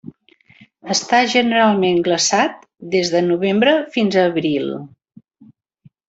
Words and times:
Està 0.93 1.17
generalment 1.33 1.99
glaçat 2.07 2.65
des 2.95 3.11
de 3.17 3.21
novembre 3.25 3.75
fins 3.97 4.17
a 4.17 4.25
abril. 4.31 4.73